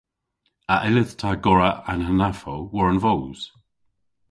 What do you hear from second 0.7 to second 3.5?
A yllydh ta gorra an hanafow war an voos?